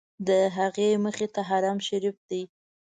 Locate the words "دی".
2.29-2.41